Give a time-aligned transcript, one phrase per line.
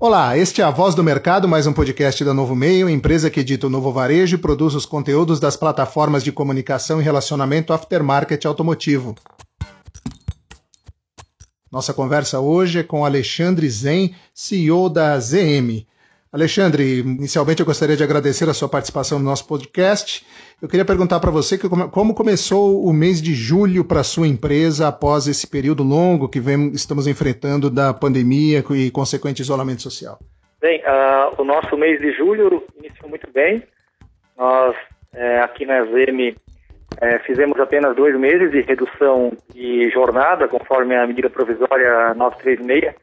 [0.00, 3.40] Olá, este é a Voz do Mercado, mais um podcast da Novo Meio, empresa que
[3.40, 8.44] edita o novo varejo e produz os conteúdos das plataformas de comunicação e relacionamento aftermarket
[8.46, 9.16] automotivo.
[11.68, 15.84] Nossa conversa hoje é com Alexandre Zen, CEO da ZM.
[16.30, 20.26] Alexandre, inicialmente eu gostaria de agradecer a sua participação no nosso podcast.
[20.60, 24.88] Eu queria perguntar para você como começou o mês de julho para a sua empresa
[24.88, 30.18] após esse período longo que vem, estamos enfrentando da pandemia e consequente isolamento social.
[30.60, 33.62] Bem, uh, o nosso mês de julho iniciou muito bem.
[34.36, 34.76] Nós,
[35.14, 36.36] é, aqui na ZM,
[37.00, 42.94] é, fizemos apenas dois meses de redução de jornada, conforme a medida provisória 936,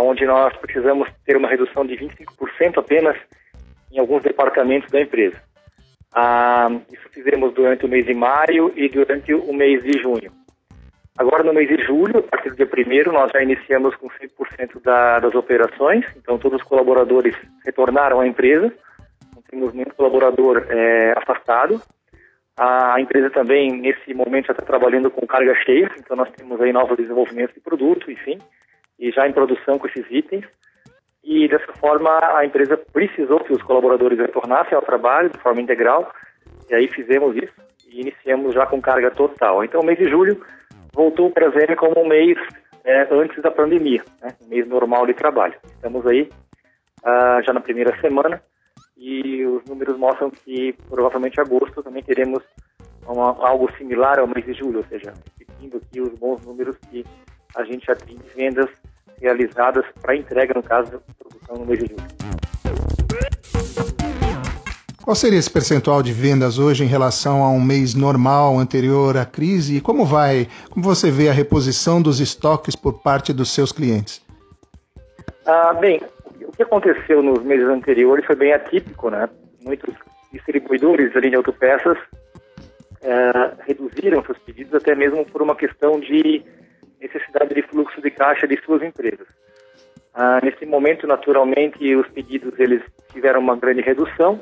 [0.00, 3.16] onde nós precisamos ter uma redução de 25% apenas
[3.92, 5.36] em alguns departamentos da empresa.
[6.14, 10.32] Ah, isso fizemos durante o mês de maio e durante o mês de junho.
[11.16, 14.82] Agora, no mês de julho, a partir do dia 1 nós já iniciamos com 100%
[14.82, 18.72] da, das operações, então todos os colaboradores retornaram à empresa,
[19.34, 21.80] não temos nenhum colaborador é, afastado.
[22.56, 26.72] A empresa também, nesse momento, já está trabalhando com carga cheia, então nós temos aí
[26.72, 28.38] novos desenvolvimentos de produto, enfim
[29.00, 30.44] e já em produção com esses itens.
[31.24, 36.12] E dessa forma a empresa precisou que os colaboradores retornassem ao trabalho de forma integral,
[36.68, 37.52] e aí fizemos isso
[37.88, 39.64] e iniciamos já com carga total.
[39.64, 40.40] Então o mês de julho
[40.94, 42.38] voltou para a ZM como um mês
[42.84, 44.34] é, antes da pandemia, né?
[44.44, 45.54] um mês normal de trabalho.
[45.64, 46.30] Estamos aí
[47.02, 48.40] uh, já na primeira semana
[48.96, 52.42] e os números mostram que provavelmente agosto também teremos
[53.06, 57.04] uma, algo similar ao mês de julho, ou seja, repetindo aqui os bons números que
[57.56, 58.68] a gente já tem vendas
[59.20, 62.20] realizadas para entrega, no caso, da produção no mês de julho.
[65.02, 69.24] Qual seria esse percentual de vendas hoje em relação a um mês normal anterior à
[69.24, 73.72] crise e como vai, como você vê a reposição dos estoques por parte dos seus
[73.72, 74.24] clientes?
[75.46, 76.00] Ah, bem,
[76.42, 79.28] o que aconteceu nos meses anteriores foi bem atípico, né?
[79.62, 79.92] Muitos
[80.32, 81.98] distribuidores linha de autopeças
[83.02, 86.44] eh, reduziram seus pedidos até mesmo por uma questão de
[87.00, 89.26] necessidade de fluxo de caixa de suas empresas.
[90.14, 94.40] Ah, nesse momento, naturalmente, os pedidos eles tiveram uma grande redução.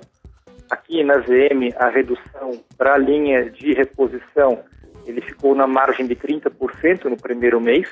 [0.71, 4.65] Aqui na ZM, a redução para a linha de reposição
[5.07, 7.89] ele ficou na margem de 30% no primeiro mês,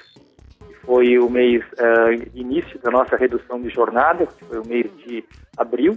[0.66, 4.84] que foi o mês uh, início da nossa redução de jornada, que foi o mês
[4.98, 5.24] de
[5.56, 5.96] abril.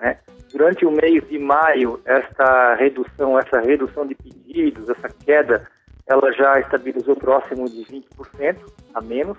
[0.00, 0.18] Né?
[0.50, 5.68] Durante o mês de maio, esta redução, essa redução de pedidos, essa queda
[6.06, 8.56] ela já estabilizou próximo de 20%
[8.94, 9.38] a menos.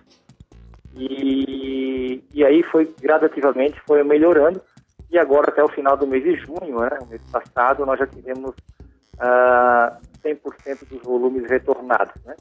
[0.95, 4.61] E, e aí foi gradativamente foi melhorando.
[5.09, 8.49] E agora até o final do mês de junho, né, mês passado, nós já tivemos
[8.49, 12.13] uh, ah, 100% dos volumes retornados.
[12.25, 12.35] Né?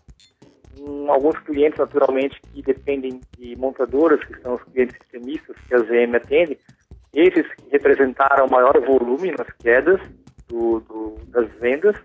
[0.81, 5.79] Um, alguns clientes, naturalmente, que dependem de montadoras, que são os clientes sistemistas que a
[5.79, 6.59] ZM atende,
[7.15, 10.01] esses representaram maior volume nas quedas
[10.49, 11.97] do, do, das vendas,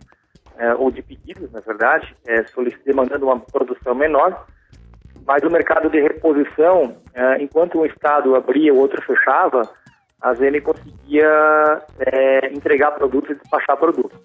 [0.57, 2.43] é, ou de pedidos, na verdade, é,
[2.85, 4.45] demandando uma produção menor,
[5.25, 9.61] mas o mercado de reposição, é, enquanto um estado abria, o outro fechava,
[10.21, 14.19] a ZM conseguia é, entregar produtos e despachar produtos.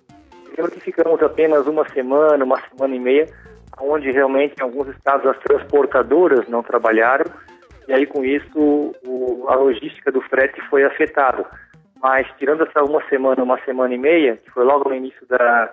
[0.57, 3.27] Lembra que ficamos apenas uma semana, uma semana e meia,
[3.81, 7.27] onde realmente em alguns estados as transportadoras não trabalharam,
[7.89, 11.45] e aí com isso o, a logística do frete foi afetada.
[12.03, 15.73] Mas tirando essa uma semana, uma semana e meia, que foi logo no início da,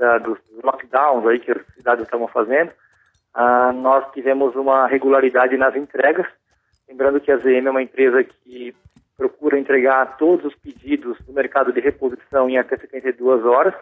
[0.00, 2.72] da, dos lockdowns aí que as cidades estavam fazendo,
[3.34, 6.26] ah, nós tivemos uma regularidade nas entregas.
[6.88, 8.74] Lembrando que a ZM é uma empresa que
[9.16, 13.74] procura entregar todos os pedidos do mercado de reposição em até 72 horas.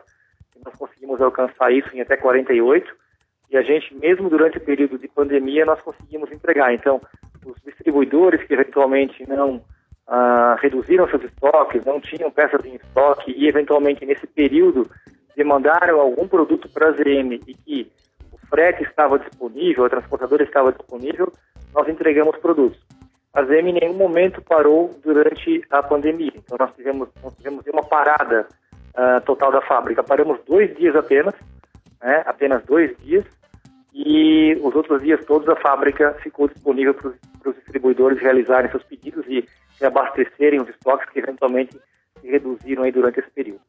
[0.64, 2.92] Nós conseguimos alcançar isso em até 48.
[3.50, 6.74] E a gente, mesmo durante o período de pandemia, nós conseguimos entregar.
[6.74, 7.00] Então,
[7.46, 9.62] os distribuidores que eventualmente não
[10.06, 14.90] ah, reduziram seus estoques, não tinham peças em estoque e eventualmente nesse período
[15.38, 17.92] demandaram algum produto para a ZM e que
[18.32, 21.32] o frete estava disponível, a transportadora estava disponível,
[21.72, 22.78] nós entregamos produtos.
[23.32, 27.84] A ZM em nenhum momento parou durante a pandemia, então nós tivemos, nós tivemos uma
[27.84, 28.48] parada
[28.96, 30.02] uh, total da fábrica.
[30.02, 31.34] Paramos dois dias apenas,
[32.02, 33.24] né, apenas dois dias,
[33.94, 39.24] e os outros dias todos a fábrica ficou disponível para os distribuidores realizarem seus pedidos
[39.28, 39.44] e
[39.84, 41.78] abastecerem os estoques que eventualmente
[42.20, 43.60] se reduziram aí durante esse período.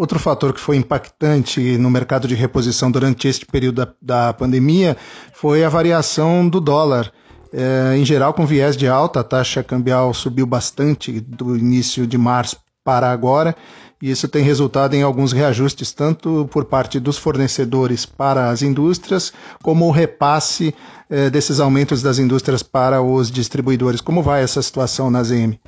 [0.00, 4.96] Outro fator que foi impactante no mercado de reposição durante este período da, da pandemia
[5.34, 7.12] foi a variação do dólar.
[7.52, 12.16] É, em geral, com viés de alta, a taxa cambial subiu bastante do início de
[12.16, 13.54] março para agora,
[14.00, 19.34] e isso tem resultado em alguns reajustes, tanto por parte dos fornecedores para as indústrias,
[19.62, 20.74] como o repasse
[21.10, 24.00] eh, desses aumentos das indústrias para os distribuidores.
[24.00, 25.58] Como vai essa situação na ZM?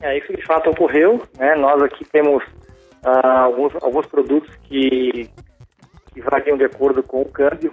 [0.00, 1.20] É, isso de fato ocorreu.
[1.38, 1.54] Né?
[1.56, 2.42] Nós aqui temos
[3.04, 5.30] ah, alguns, alguns produtos que,
[6.12, 7.72] que variam de acordo com o câmbio.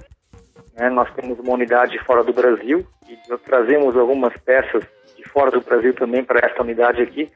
[0.76, 0.90] Né?
[0.90, 4.84] Nós temos uma unidade fora do Brasil e trazemos algumas peças
[5.16, 7.32] de fora do Brasil também para esta unidade aqui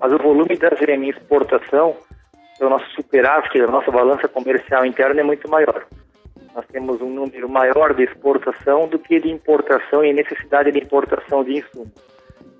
[0.00, 1.94] mas o volume da GM exportação,
[2.58, 5.86] o nosso superávit, a nossa balança comercial interna é muito maior.
[6.54, 11.44] Nós temos um número maior de exportação do que de importação e necessidade de importação
[11.44, 11.92] de insumos.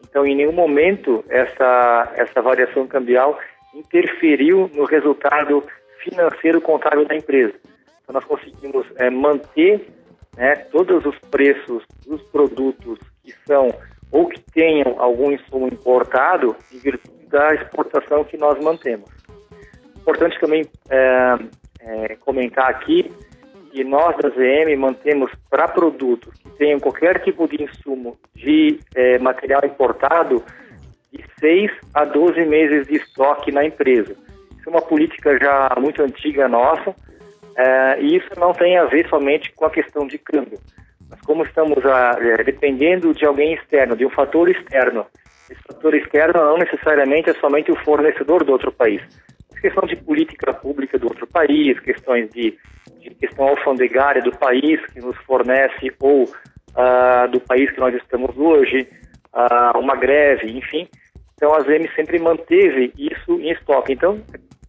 [0.08, 3.38] Então, em nenhum momento essa, essa variação cambial
[3.74, 5.64] interferiu no resultado
[6.02, 7.54] financeiro contábil da empresa.
[8.02, 9.86] Então, nós conseguimos é, manter
[10.36, 13.72] né, todos os preços dos produtos que são
[14.10, 19.08] ou que tenham algum insumo importado em virtude da exportação que nós mantemos.
[19.96, 21.38] Importante também é,
[21.80, 23.12] é, comentar aqui
[23.70, 29.18] que nós da ZM mantemos para produtos que tenham qualquer tipo de insumo de é,
[29.18, 30.42] material importado
[31.12, 34.16] de 6 a 12 meses de estoque na empresa.
[34.58, 36.94] Isso é uma política já muito antiga nossa
[37.56, 40.58] é, e isso não tem a ver somente com a questão de câmbio.
[41.08, 45.06] Mas como estamos a, é, dependendo de alguém externo, de um fator externo,
[45.50, 49.02] esse fator externo não necessariamente é somente o fornecedor do outro país.
[49.56, 52.56] É questão de política pública do outro país, questões de,
[53.00, 58.36] de questão alfandegária do país que nos fornece ou uh, do país que nós estamos
[58.38, 58.88] hoje,
[59.34, 60.88] uh, uma greve, enfim.
[61.40, 63.94] Então a ZM sempre manteve isso em estoque.
[63.94, 64.22] Então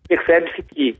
[0.08, 0.98] percebe-se que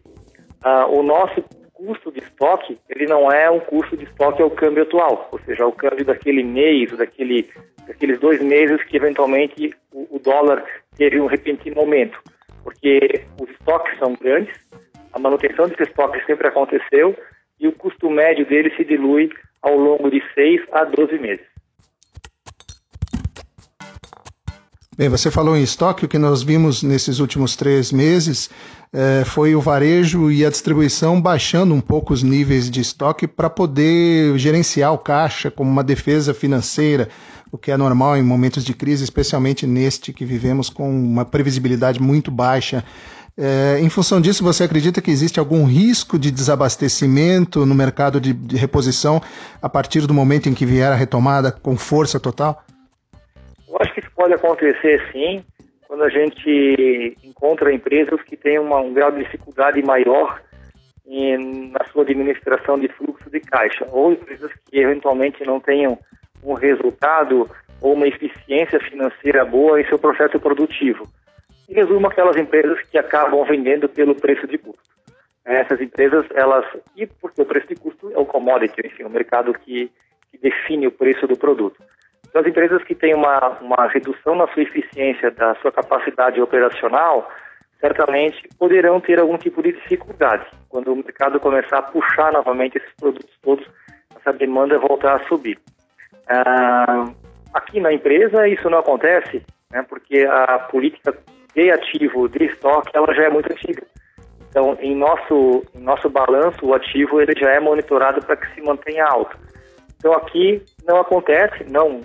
[0.66, 1.42] uh, o nosso
[1.72, 5.64] custo de estoque, ele não é um custo de estoque ao câmbio atual, ou seja,
[5.64, 7.50] ao câmbio daquele mês, daquele,
[7.88, 10.64] daqueles dois meses que eventualmente o, o dólar
[10.98, 12.22] teve um repentino aumento,
[12.64, 14.54] porque os estoques são grandes,
[15.14, 17.18] a manutenção desses estoques sempre aconteceu
[17.60, 19.30] e o custo médio dele se dilui
[19.62, 21.51] ao longo de 6 a 12 meses.
[24.98, 28.50] Bem, você falou em estoque, o que nós vimos nesses últimos três meses
[28.92, 33.50] é, foi o varejo e a distribuição baixando um pouco os níveis de estoque para
[33.50, 37.08] poder gerenciar o caixa como uma defesa financeira,
[37.50, 42.02] o que é normal em momentos de crise, especialmente neste que vivemos com uma previsibilidade
[42.02, 42.84] muito baixa.
[43.38, 48.34] É, em função disso, você acredita que existe algum risco de desabastecimento no mercado de,
[48.34, 49.22] de reposição
[49.62, 52.62] a partir do momento em que vier a retomada com força total?
[54.22, 55.44] Pode acontecer sim,
[55.88, 60.40] quando a gente encontra empresas que têm uma, um grau de dificuldade maior
[61.08, 65.98] em, na sua administração de fluxo de caixa, ou empresas que eventualmente não tenham
[66.44, 67.50] um resultado
[67.82, 71.08] ou uma eficiência financeira boa em seu processo produtivo.
[71.68, 74.84] Em resumo, aquelas empresas que acabam vendendo pelo preço de custo.
[75.44, 76.64] Essas empresas, elas,
[76.96, 79.92] e porque o preço de custo é o commodity, enfim, o mercado que,
[80.30, 81.82] que define o preço do produto.
[82.34, 87.30] As empresas que têm uma, uma redução na sua eficiência, da sua capacidade operacional,
[87.80, 90.46] certamente poderão ter algum tipo de dificuldade.
[90.70, 93.68] Quando o mercado começar a puxar novamente esses produtos todos,
[94.16, 95.60] essa demanda voltar a subir.
[96.30, 97.06] Ah,
[97.54, 101.18] aqui na empresa isso não acontece, né, porque a política
[101.54, 103.84] de ativo, de estoque, ela já é muito antiga.
[104.50, 108.62] Então, em nosso, em nosso balanço, o ativo ele já é monitorado para que se
[108.62, 109.38] mantenha alto.
[109.98, 112.02] Então, aqui não acontece, não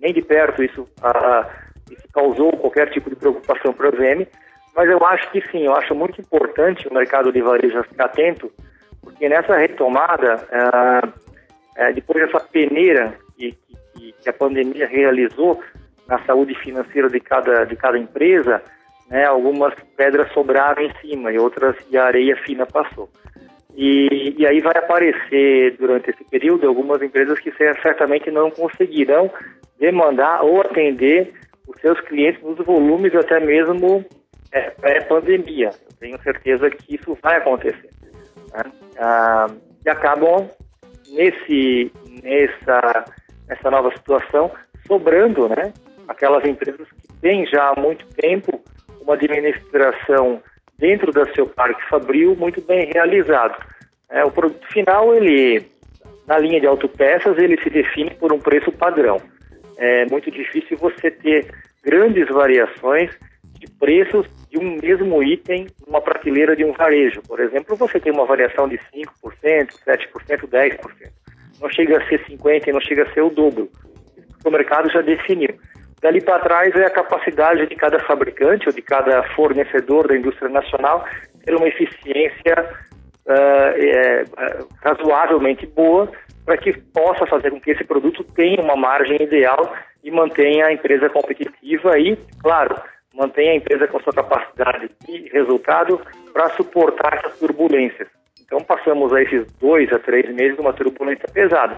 [0.00, 1.48] nem de perto isso, ah,
[1.90, 4.26] isso causou qualquer tipo de preocupação para a VM,
[4.74, 8.50] mas eu acho que sim, eu acho muito importante o mercado de varejo ficar atento,
[9.02, 11.08] porque nessa retomada, ah,
[11.76, 13.56] é, depois dessa peneira que,
[13.94, 15.62] que, que, a pandemia realizou
[16.06, 18.62] na saúde financeira de cada, de cada empresa,
[19.08, 23.08] né, algumas pedras sobraram em cima e outras e a areia fina passou.
[23.76, 29.30] E, e, aí vai aparecer durante esse período algumas empresas que certamente não conseguirão
[29.80, 31.32] demandar ou atender
[31.66, 34.04] os seus clientes nos volumes até mesmo
[34.52, 35.70] é, pré-pandemia.
[35.98, 37.90] Tenho certeza que isso vai acontecer.
[38.52, 38.62] Né?
[38.98, 39.46] Ah,
[39.84, 40.48] e acabam
[41.10, 41.90] nesse,
[42.22, 43.04] nessa,
[43.48, 44.50] nessa nova situação
[44.86, 45.72] sobrando né,
[46.06, 48.60] aquelas empresas que têm já há muito tempo
[49.00, 50.42] uma administração
[50.78, 53.56] dentro do seu parque fabril muito bem realizado.
[54.10, 55.64] É, o produto final, ele,
[56.26, 59.20] na linha de autopeças, ele se define por um preço padrão
[59.80, 61.50] é muito difícil você ter
[61.82, 63.10] grandes variações
[63.58, 67.22] de preços de um mesmo item numa prateleira de um varejo.
[67.26, 69.06] Por exemplo, você tem uma variação de 5%,
[69.42, 70.78] 7%, 10%.
[71.60, 73.70] Não chega a ser 50% e não chega a ser o dobro.
[74.44, 75.58] O mercado já definiu.
[76.00, 80.48] Dali para trás é a capacidade de cada fabricante ou de cada fornecedor da indústria
[80.48, 81.06] nacional
[81.44, 82.54] ter uma eficiência
[83.26, 84.24] uh, é,
[84.82, 86.10] razoavelmente boa
[86.44, 90.72] para que possa fazer com que esse produto tenha uma margem ideal e mantenha a
[90.72, 92.74] empresa competitiva e, claro,
[93.14, 96.00] mantenha a empresa com sua capacidade de resultado
[96.32, 98.08] para suportar essas turbulências.
[98.40, 101.76] Então passamos a esses dois a três meses de uma turbulência pesada.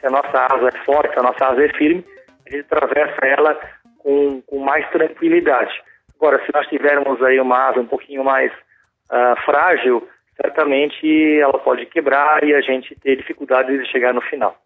[0.00, 2.04] Se a nossa asa é forte, a nossa asa é firme,
[2.46, 3.58] a gente atravessa ela
[3.98, 5.72] com, com mais tranquilidade.
[6.16, 11.86] Agora, se nós tivermos aí uma asa um pouquinho mais uh, frágil, certamente ela pode
[11.86, 14.56] quebrar e a gente ter dificuldade de chegar no final.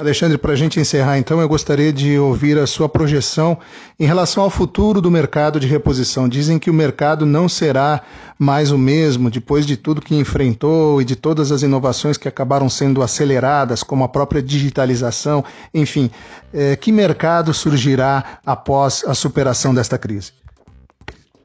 [0.00, 3.58] Alexandre, para a gente encerrar então, eu gostaria de ouvir a sua projeção
[3.98, 6.26] em relação ao futuro do mercado de reposição.
[6.26, 8.00] Dizem que o mercado não será
[8.38, 12.70] mais o mesmo depois de tudo que enfrentou e de todas as inovações que acabaram
[12.70, 15.44] sendo aceleradas, como a própria digitalização.
[15.74, 16.10] Enfim,
[16.50, 20.39] é, que mercado surgirá após a superação desta crise?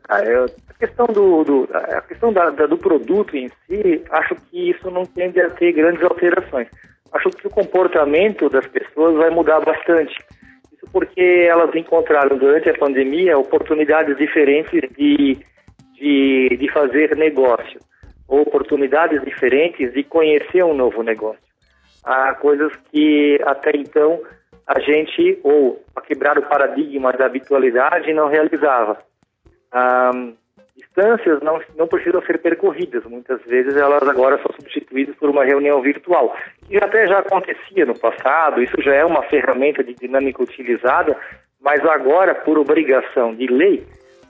[0.08, 4.36] Ah, eu, a questão, do, do a questão da, da, do produto em si, acho
[4.36, 6.68] que isso não tende a ter grandes alterações
[7.16, 10.16] acho que o comportamento das pessoas vai mudar bastante.
[10.74, 15.38] Isso porque elas encontraram durante a pandemia oportunidades diferentes de,
[15.94, 17.80] de, de fazer negócio,
[18.28, 21.40] oportunidades diferentes de conhecer um novo negócio.
[22.04, 24.22] Há coisas que até então
[24.68, 28.98] a gente, ou a quebrar o paradigma da habitualidade, não realizava.
[29.76, 30.36] Um,
[30.96, 33.04] distâncias não, não precisam ser percorridas.
[33.06, 36.36] Muitas vezes elas agora são substituídas por uma reunião virtual,
[36.68, 41.18] que até já acontecia no passado, isso já é uma ferramenta de dinâmica utilizada,
[41.62, 43.86] mas agora, por obrigação de lei,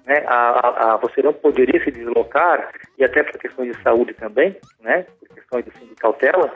[0.06, 4.56] né, a, a, você não poderia se deslocar, e até por questões de saúde também,
[4.82, 6.52] né, por questões assim, de cautela,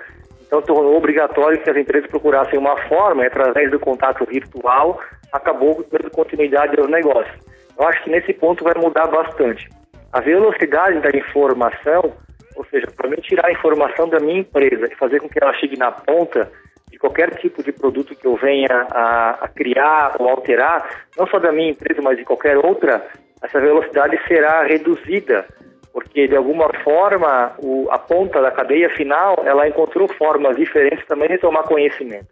[0.46, 5.00] então tornou obrigatório que as empresas procurassem uma forma, através do contato virtual,
[5.32, 7.49] acabou dando continuidade aos negócios.
[7.80, 9.70] Eu acho que nesse ponto vai mudar bastante.
[10.12, 12.14] A velocidade da informação,
[12.58, 15.54] ou seja, para mim tirar a informação da minha empresa e fazer com que ela
[15.54, 16.52] chegue na ponta
[16.92, 21.40] de qualquer tipo de produto que eu venha a, a criar ou alterar, não só
[21.40, 23.06] da minha empresa, mas de qualquer outra,
[23.42, 25.46] essa velocidade será reduzida,
[25.94, 31.30] porque de alguma forma o, a ponta da cadeia final ela encontrou formas diferentes também
[31.30, 32.28] de tomar conhecimento.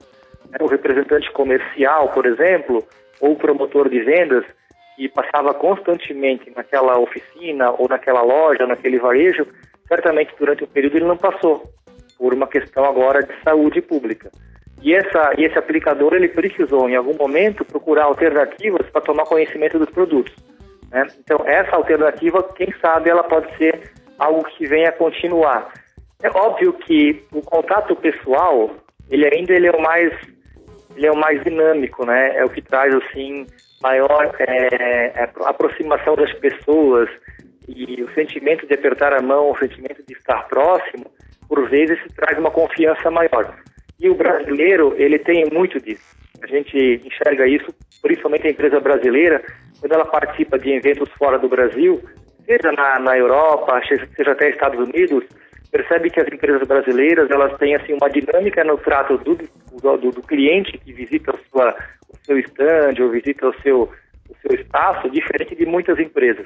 [0.60, 2.84] O representante comercial, por exemplo,
[3.22, 4.44] ou o promotor de vendas,
[4.98, 9.46] que passava constantemente naquela oficina ou naquela loja, naquele varejo,
[9.88, 11.72] certamente durante o período ele não passou,
[12.18, 14.32] por uma questão agora de saúde pública.
[14.82, 19.77] E, essa, e esse aplicador ele precisou, em algum momento, procurar alternativas para tomar conhecimento
[19.77, 20.34] dos produtos.
[20.89, 21.06] Né?
[21.20, 25.72] Então, essa alternativa, quem sabe, ela pode ser algo que venha a continuar.
[26.24, 28.72] É óbvio que o contato pessoal,
[29.12, 30.12] ele ainda ele é o mais
[30.96, 32.36] ele é o mais dinâmico, né?
[32.36, 33.46] É o que traz assim
[33.81, 37.10] maior é, é, aproximação das pessoas
[37.67, 41.05] e o sentimento de apertar a mão, o sentimento de estar próximo,
[41.48, 43.55] por vezes traz uma confiança maior.
[44.00, 46.15] E o brasileiro, ele tem muito disso.
[46.41, 49.43] A gente enxerga isso, principalmente a empresa brasileira,
[49.79, 52.01] quando ela participa de eventos fora do Brasil,
[52.46, 53.81] seja na, na Europa,
[54.15, 55.25] seja até Estados Unidos,
[55.72, 60.22] percebe que as empresas brasileiras elas têm assim uma dinâmica no trato do, do, do
[60.22, 61.75] cliente que visita a sua
[62.27, 63.89] seu stand ou visita o seu,
[64.29, 66.46] o seu espaço, diferente de muitas empresas.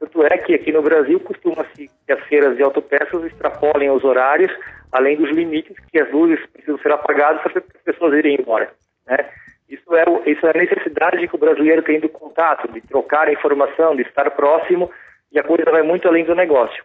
[0.00, 4.50] Tanto é que aqui no Brasil costuma-se que as feiras de autopeças extrapolem os horários,
[4.90, 8.72] além dos limites que as luzes precisam ser apagadas para as pessoas irem embora.
[9.06, 9.28] Né?
[9.68, 13.94] Isso, é, isso é a necessidade que o brasileiro tem do contato, de trocar informação,
[13.94, 14.90] de estar próximo,
[15.32, 16.82] e a coisa vai muito além do negócio.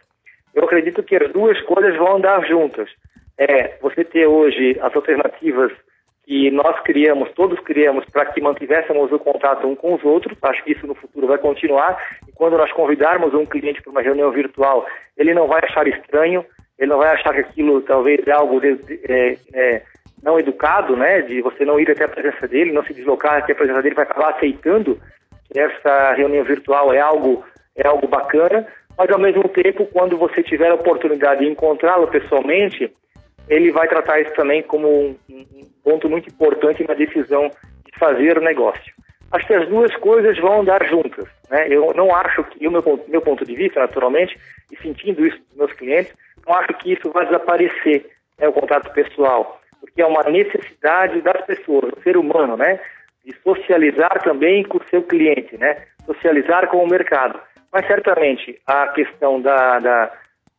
[0.54, 2.90] Eu acredito que as duas coisas vão andar juntas.
[3.38, 5.72] É você ter hoje as alternativas
[6.26, 10.36] que nós criamos, todos criamos, para que mantivéssemos o contato um com os outros.
[10.42, 11.98] Acho que isso no futuro vai continuar.
[12.26, 16.44] E quando nós convidarmos um cliente para uma reunião virtual, ele não vai achar estranho,
[16.78, 18.78] ele não vai achar que aquilo talvez é algo de,
[19.08, 19.82] é, é,
[20.22, 21.20] não educado, né?
[21.20, 23.94] De você não ir até a presença dele, não se deslocar até a presença dele,
[23.94, 24.98] vai acabar aceitando
[25.52, 27.44] que essa reunião virtual é algo,
[27.76, 28.66] é algo bacana.
[28.96, 32.90] Mas ao mesmo tempo, quando você tiver a oportunidade de encontrá-lo pessoalmente,
[33.48, 37.50] ele vai tratar isso também como um, um ponto muito importante na decisão
[37.84, 38.92] de fazer o negócio.
[39.32, 41.28] Acho que as duas coisas vão andar juntas.
[41.50, 41.66] Né?
[41.68, 44.38] Eu não acho que, o meu ponto, meu ponto de vista, naturalmente,
[44.70, 46.14] e sentindo isso dos meus clientes,
[46.46, 48.06] não acho que isso vai desaparecer,
[48.38, 52.80] né, o contato pessoal, porque é uma necessidade das pessoas, do ser humano, né,
[53.24, 57.40] de socializar também com o seu cliente, né, socializar com o mercado.
[57.72, 60.12] Mas certamente a questão da, da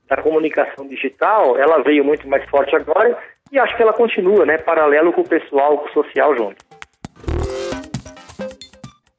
[0.09, 3.17] da comunicação digital, ela veio muito mais forte agora
[3.51, 6.57] e acho que ela continua, né, paralelo com o pessoal com o social junto.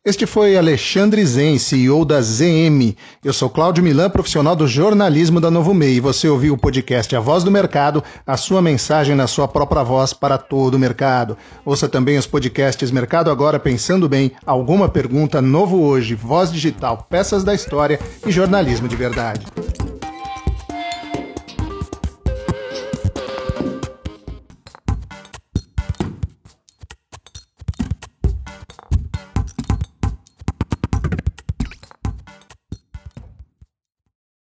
[0.06, 2.94] Este foi Alexandre Zen, CEO da ZM.
[3.24, 7.16] Eu sou Cláudio Milan, profissional do jornalismo da Novo Meio, e você ouviu o podcast
[7.16, 11.36] A Voz do Mercado, a sua mensagem na sua própria voz para todo o mercado.
[11.64, 17.42] Ouça também os podcasts Mercado Agora Pensando Bem, Alguma Pergunta, Novo Hoje, Voz Digital, Peças
[17.42, 19.44] da História e Jornalismo de Verdade.